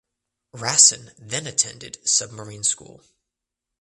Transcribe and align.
Rasin 0.55 1.13
then 1.19 1.45
attended 1.45 1.99
submarine 2.09 2.63
school. 2.63 3.03